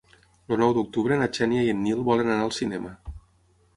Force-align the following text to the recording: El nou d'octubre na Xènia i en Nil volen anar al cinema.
El 0.55 0.59
nou 0.61 0.71
d'octubre 0.77 1.19
na 1.21 1.27
Xènia 1.39 1.67
i 1.67 1.69
en 1.75 1.83
Nil 1.89 2.01
volen 2.11 2.33
anar 2.37 2.47
al 2.49 2.57
cinema. 2.63 2.95